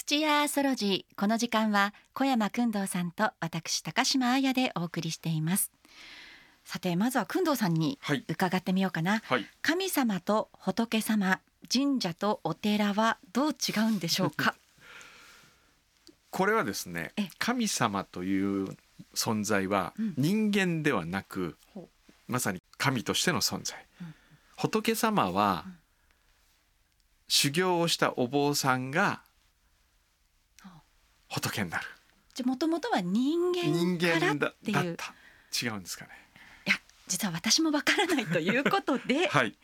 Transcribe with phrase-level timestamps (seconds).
[0.00, 5.72] 土屋アーソロジーこの時間は小山君堂さんと私高島彩でお送りしています。
[6.64, 8.24] さてまずは君堂さんにはい。
[8.28, 9.46] 伺ってみようかな、はい。
[9.60, 14.54] 神様と仏様神社とお寺はどう違うんでしょうか？
[16.30, 18.76] これはですねえ神様という
[19.16, 20.14] 存在はうん。
[20.16, 21.88] 人間ではなく、ほ
[22.28, 24.14] まさに神としての存在、うん。
[24.56, 25.78] 仏様は、うん。
[27.26, 29.22] 修行をしたお坊さんが
[31.28, 31.84] 仏になる。
[32.34, 34.74] じゃもともとは人人間から間だっていう。
[34.74, 35.14] だった。
[35.64, 36.10] 違うんですかね。
[36.66, 39.56] いや実は私もわからないということで、 はい。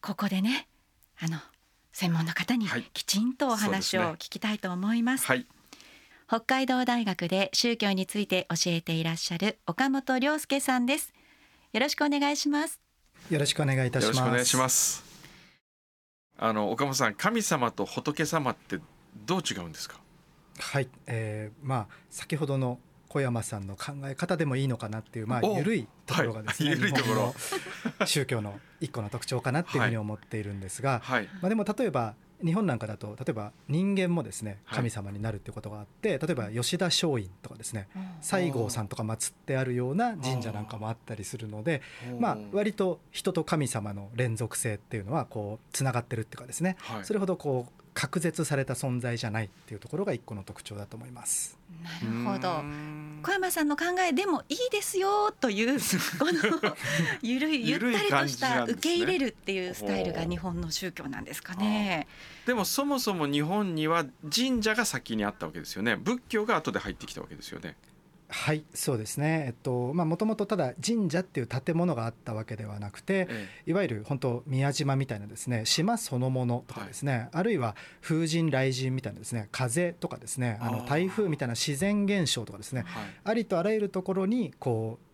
[0.00, 0.68] ここでね
[1.18, 1.38] あの
[1.92, 2.82] 専門の方にはい。
[2.92, 5.26] きちんとお話を聞きたいと思います。
[5.26, 5.46] はい。
[6.28, 11.12] 北海道大学で宗教について教えていらっしゃる岡本亮介さんです。
[11.72, 12.80] よろしくお願いします。
[13.30, 14.16] よろしくお願いいたします。
[14.18, 15.04] よろしくお願いします。
[16.38, 18.78] あの岡本さん神様と仏様って
[19.14, 19.98] どう違うんですか？
[20.58, 27.34] はい、えー、まあ先ほどの小山さんの考え方でもいいのかなっていうまあお緩いところがですね、は い緩いところ。
[28.04, 31.28] 宗教の一個の特徴かなっていうふうに思っているんですが、はい。
[31.40, 34.76] まあでも例えば日本なんかだと例えば人間もですねはい。
[34.76, 37.88] 神様になるっていうことがあって、例えば吉田松陰とかですね
[38.20, 41.80] 西郷さんとか祀ってあるような神社なんかもあったりするので、
[42.18, 47.04] まあ割と人と神様の連続性っていうのはこうつながってるっていうかですね、はい。
[47.04, 51.58] それほどこう隔絶された存在じゃないっていうところが一個の特徴だと思います。
[51.82, 52.62] なるほど
[53.22, 55.78] 小山さんの考えでもいいですよという
[56.18, 56.76] この
[57.22, 62.06] ゆるいゆったりとした受け入れるっていうスタイルが日本の宗教なんですかね。
[62.44, 67.76] でもそもそも日本には神社が先にあったわけですよね仏教が後で入ってきたわけですよね
[68.28, 69.44] はいそうですね。
[69.46, 83.04] えっとまあもともとただ神社っていう建物があったわけではなくてえいわゆる本当宮島みたいなですね島そのものとかですね、あるいは風神雷神みたいなですね風とかですねあの台風みたいな自然現象とかですねはい。
[83.24, 85.06] ありとあらゆるところにこう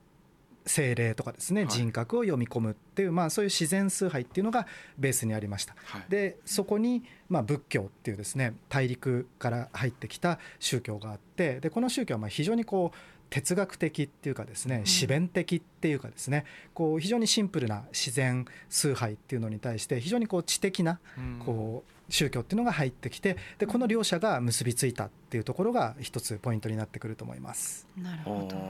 [0.64, 1.70] 精霊とかですねはい。
[1.70, 4.67] 人格を読み込むっていう、まあ、そういう自然崇拝っていうのが
[4.98, 5.74] ベースにありました。
[5.84, 6.05] はい。
[6.08, 12.96] でそこに、まあ、仏教っていうですね大陸から入ってきた宗教があってでこの宗教はまあ非常にこう
[13.30, 16.44] 哲学的っていうかですねん詩弁的っていうかですね
[16.74, 27.88] こう非常にシンプルな自然崇拝っていうのに対して非常にこう知的なうんこう宗教っていうのが入ってきてでこの両者が結びついたっていうところが一つポイントになってくると思います。
[27.96, 28.56] なるおほど。
[28.56, 28.60] ー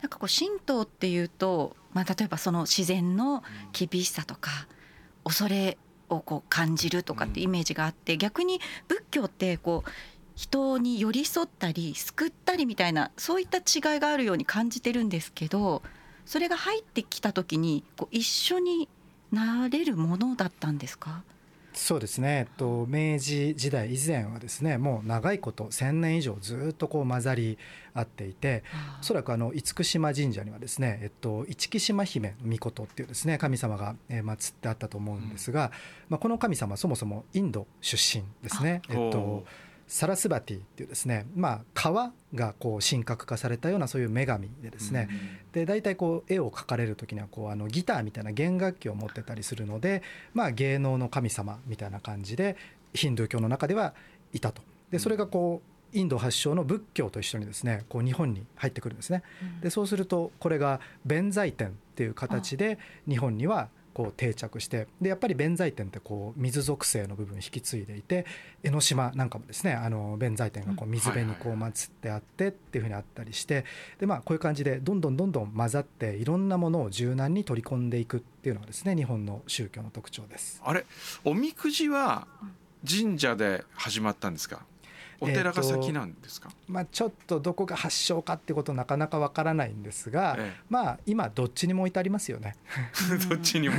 [0.00, 4.50] なんかこう神道っていうと、まあ、例えばその自然の厳しさとか
[5.22, 5.78] 恐れ
[6.14, 9.90] をこう感じるとかってイメージがあって、逆に仏教ってこう
[10.34, 15.82] 人に寄り添ったり救ったりみたいなそういった違いがあるように感じてるんですけど
[16.24, 18.88] それが入ってきた時にこう一緒に
[19.30, 21.22] なれるものだったんですか？
[21.74, 27.58] そうですね、えっと、明治時代以前はですねもう長いこと1,000年以上ずっとこう混ざり
[27.94, 28.62] 合っていて
[29.00, 35.72] おそらくあの厳島神社にはですね、えっと、市来島姫命っていうですね神様がえー祀ってあったと思うんですが、
[36.08, 38.82] まあ、この神様はそもそもインド出身ですね。
[38.88, 39.44] えっとほ
[39.92, 45.06] サラスバティっていうですね、まあ、川がこう神格化されたようなそういう女神でですね、
[45.52, 50.02] で大体こう絵を描かれる時にはこうあのギターみたいな弦楽器を持ってたりするので、
[50.32, 52.56] まあ、芸能の神様みたいな感じで
[52.94, 53.92] ヒンドゥー教の中では
[54.32, 54.62] いたと。
[54.90, 59.22] でそれがこうインド発祥の仏教と一緒にですねこう日本に入ってくるんですね。
[59.60, 68.24] でそうするとこれが弁財天っていう形で日本にはこう定着してでやっぱり弁財天ってこう水属性の部分を引き継いでいて
[68.62, 73.64] 江ノ島なんかもですねあの弁財天がこう水辺にこう祀ってあってっていうふうにあったりして
[74.00, 80.60] でまあこういう感じでどんどんどんどん混ざっていろんなものを柔軟に取り込んでいくっていうのがですね日本の宗教の特徴です。
[80.64, 80.84] あれ
[81.24, 82.26] おみくじは
[82.88, 84.64] 神社で始まったんですか？
[85.22, 92.56] お寺が先なんですか、まあ、ちょっとどこが発祥かってことなかなかわからないんですが、えまあ今どっちにも置いてありますよね。
[93.12, 93.74] え どっちにも、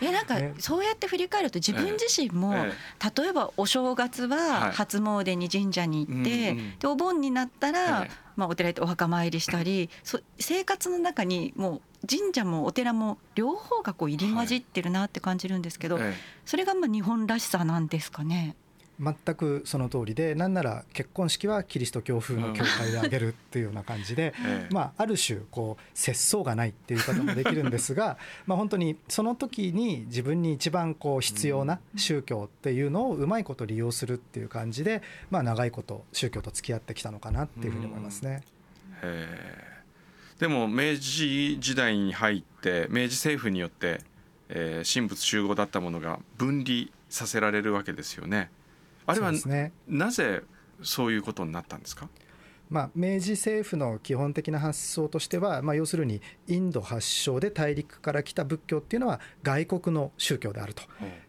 [0.00, 0.54] いやなんかね。
[0.58, 2.72] そうやって振り返ると自分自身も、え
[3.16, 4.72] 例えばお正月ははい。
[4.72, 8.10] 初詣に神社に行って、でお盆になったら、ええ。
[8.34, 16.14] まあ、お寺行ってお墓参りしたりそ生活の中にもう神社もお寺も両方がこう入り混じってるなって感じるんですけど、え。
[16.44, 18.56] それがまあ日本らしさなんですかね？
[19.02, 24.32] 全くその通りでなんなら結婚式はキリスト教風の教会であげるっていうような感じで、
[24.70, 28.16] まあ、ある種こう節操がないっていう方もできるんですが
[28.46, 38.42] まあ本当にその時に自分に一番こう必要な宗教っていうのをうまいこと利用するっていう感じで、まあ、長いこと宗教と付き合ってきたのかなっていうふうに思いますね。
[39.02, 39.72] え。
[40.38, 44.00] でも明治時代に入って明治政府によって、
[44.48, 48.50] えー神仏集合だったものが分離させられるわけですよね。
[49.06, 49.72] あれはね。
[49.88, 50.42] なぜ
[50.82, 52.08] そういうことになったんですか？
[52.70, 60.82] まあ、明治政府の基本的な発想としては、まあ、要するにインド発祥で大陸から来た仏教っていうのは外国の宗教であると。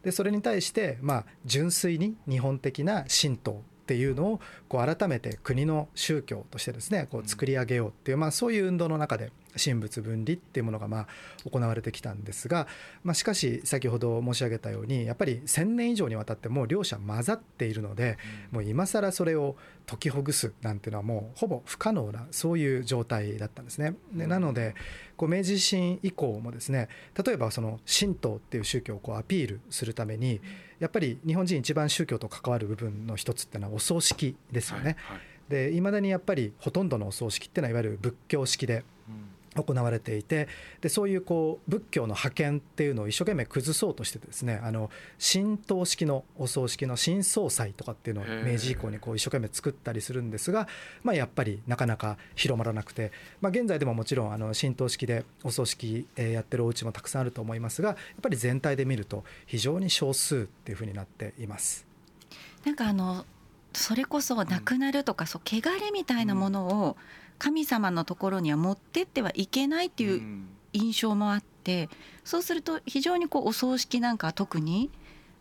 [0.04, 4.40] でそれに対してまあ純粋に日本的な神道っていうのを
[4.70, 11.08] こう改めて国の宗教としてですねこう作り上げようっていう、まあ、そういう運動の中で神仏分離っていうものがまあ
[11.50, 12.68] 行われてきたんですが、
[13.04, 18.18] まあ、しかし先ほど申し上げたようにやっぱり1,000年以上にわたってもう両者混ざっているので、
[18.52, 19.56] もう今更それを
[19.86, 23.96] 解きほぐすなんていうのはもうほぼ不可能なそういう状態だったんですね。
[24.14, 24.76] でなので
[25.18, 26.90] こう明治維新以降もですね
[27.24, 30.42] 例えばその神道っていう宗教をこうアピールするために
[30.80, 34.98] やっぱり日本人一番宗教と関わる部分の一つっていうのはお葬式ですよね。
[35.00, 38.84] はいはい、で未だにやっぱりほとんどのお葬式っていうのはいわゆる仏教式で
[39.62, 40.48] 行われていて
[40.82, 44.90] でそういうこう仏教の覇権っていうのを一生懸命崩そうとしてですねあの
[45.20, 50.68] 神道式のお葬式の新総裁とかっていうのを明治以降にこう一生懸命作ったりするんですが、
[51.04, 53.12] まあ、やっぱりなかなか広まらなくて、
[53.42, 61.86] まあ、現在でももちろんあの神道式でお葬式やってるお家もたくさんあると思いますがやっぱり全体で見ると非常に少数っていうふうになっています。
[62.66, 63.26] なんかあの
[63.74, 66.98] それこそ亡くなるとか、そう汚れみたいなものを、
[67.40, 70.22] 神様のところには持ってってはいけないっていう
[70.72, 71.90] 印象もあって
[72.24, 74.90] そうすると非常にこうお葬式なんかは特に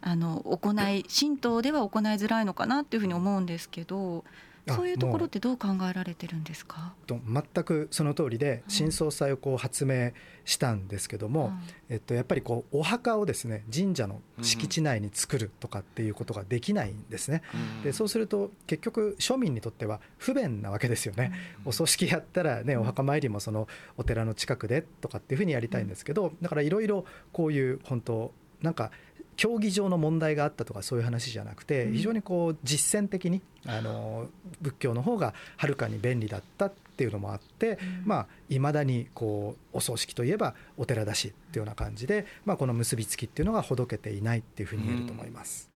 [0.00, 4.24] あの行い神道では行いづらいのかなっていうふうに思うんですけど
[4.68, 6.94] そういうところってどう考えられてるんですか？
[7.08, 10.12] 全くその通りで新総裁をこう発明
[10.44, 11.52] したんですけども、
[11.88, 17.42] えっと、やっぱりこうお墓をですね神社の敷地内に作るとかっていうことができないんですね。
[17.82, 21.32] でそうすると結局庶民にとっては不便なわけですよね。
[21.64, 23.66] お葬式やったらねお墓参りもその
[23.96, 28.32] お寺の近くでとかっていうふうにやりたいんですけどだからいろいろこういう本当
[28.62, 28.92] なんか
[29.36, 34.28] 競技場の問題があったとかそういう話じゃなくて非常にこう実践的にあの
[34.60, 45.70] 仏教の方がはるかに便利だったっていうのもあってまあいまだにこうお葬式といえばお寺だしっていうような感じでまあこの結びつきっていうのがほどけていないっていうふうに言えると思います。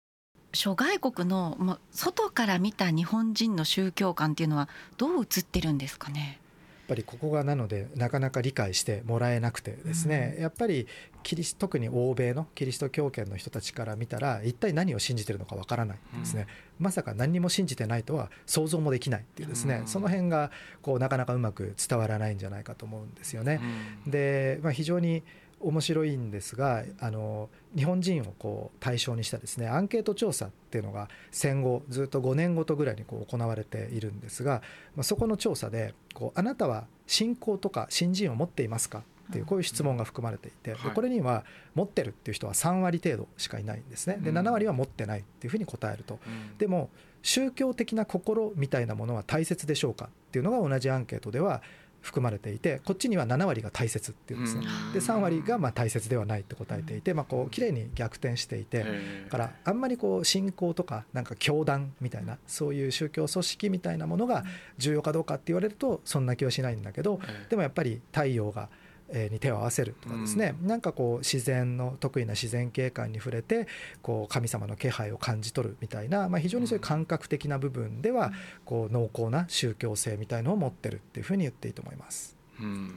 [0.54, 6.40] 諸外国の、ま、外から見た日本人の宗教観っていうのはどう映ってるんですかね？
[6.88, 10.88] ぱりここがなのでなかなか理解してもらえなくてですね、うん、やっぱり
[11.24, 16.48] キリス特に欧米のキリスト教圏の人たちから見たら一体何を信じてるのかわからないですね、
[16.80, 20.52] うん、まさか何にも信じてないとは想像もできないっていうですね、うん、その辺が
[20.82, 23.60] こうなかなかうまく伝わらないんじゃないかと思うんですよね。
[24.08, 25.24] で、まあ、非常に
[25.66, 34.62] 面白いんですがあの日本人をこう対象にしたですねアンケート調査っていうのが戦後ずっと5年ごとぐらいにこう行われているんですが、
[34.96, 44.20] まあ、そこの調査でこう「あなたは信仰とか信心を持っていますか?」っていうこういう質問が含まれていて、でこれには持ってるっていう人は3割程度しかいないんですね。
[44.22, 46.20] で7割は持ってないっていうふうに答えると、
[46.60, 46.92] でも
[47.24, 51.64] 宗教的な心みたいなものは大切でしょうかっていうのが同じアンケートでは
[52.06, 54.66] 含まれていてこっちには7割が大切っていうんですね。
[54.94, 58.86] で3割がまあ大切ではないって答えていてまあこう綺麗に逆転していて
[59.30, 64.44] からあんまりこう信仰とかなんか教団みたいなそういう宗教組織みたいなものが
[64.78, 67.20] 重要かどうかって言われるとそんな気はしないんだけど
[67.50, 68.70] でもやっぱり太陽が
[69.14, 73.68] に手を合わせるとかですね、うん、なんかこう自然の得意な自然景観に触れて
[74.02, 78.34] こう神様の気配を感じ取るみたいな、まあ、非常にそういう感覚的な部分では
[78.66, 82.36] こう濃厚な宗教性みたいのを持ってるっていうふうに言っていいと思います。
[82.60, 82.92] うん。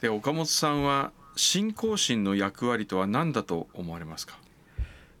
[0.00, 4.38] で岡本さんは信仰心の役割とは何だと思われますか？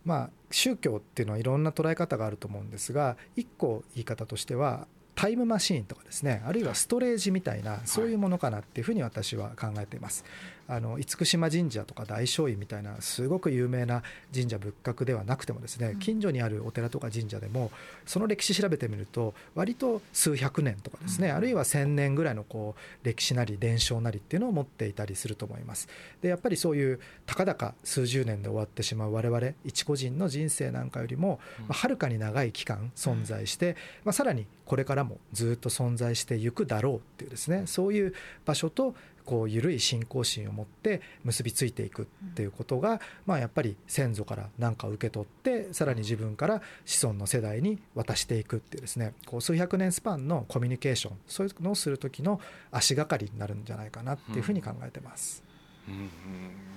[0.04, 4.88] まあ宗教っていうのはいろんな捉え方があると思うんですが一個言い方としては
[5.20, 10.24] タイムマシーンとかですねあるいはストレージみたいなそういうものかなっていうふうに私は考えています。
[10.70, 17.72] あの厳島神社とか大聖院みたいなすごく有名な神社仏閣ではなくてもですね近所にあるお寺とか神社でも
[18.06, 25.88] その歴史調べてみると割と数百年とかですねあるいは1,000年ぐらいのこう歴史なり伝承なりっていうのを持っていたりすると思います。
[26.22, 55.42] でやっぱりそういうたかだか数十年で終わってしまう我々一個人の人生なんかよりもはるかに長い期間存在して、まあ、さらにこれからもずっと存在していくだろうっていうですねそういう場所とこう緩い信仰心を持って結びついていくっていうことが、まあ、やっぱり先祖から何か受け取ってさらに自分から子孫の世代に渡していくっていうですねこう数百年スパンのコミュニケーションそういうのをする時の足がかりになるんじゃないかなっていうふうに考えてます。
[55.88, 56.70] うん、うん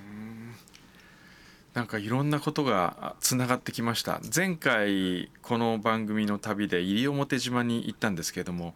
[1.73, 8.75] なんかいろんなことがつながってきました前回この番組の旅で西表島に行ったんですけれども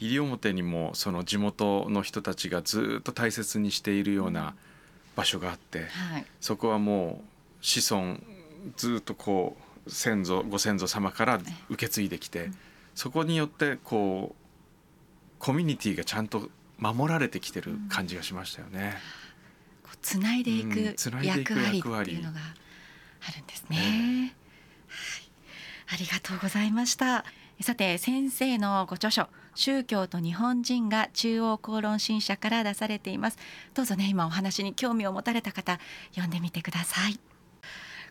[0.00, 4.54] 西表にもその地元の人たちがずっと大切にしているような
[5.14, 8.16] 場所があって、はい、そこはもう子孫
[8.76, 12.50] ずっとこう先祖ご先祖様から受け継いできて、
[12.94, 18.96] そこによってこうコミュニティがちゃんと守られてきてる感じがしましたよね。
[19.82, 24.34] こうつないでいくうんつないでいく役割っていうのがあるんですね。
[24.88, 27.24] はい、ありがとうございました。
[27.62, 33.38] さて先生のご著書宗教と日本人が中央公論新社から出されています。
[33.74, 35.78] どうぞね今お話に興味を持たれた方
[36.10, 37.20] 読んでみてください。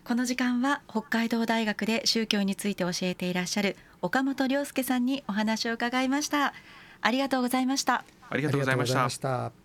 [0.04, 6.54] この時間は北海道大学で宗教について教えていらっしゃる岡本亮介さんにお話を伺いました
[7.02, 8.04] ありがとうございました。
[8.30, 9.04] ありがとうございました。
[9.04, 9.59] ありがとうございました。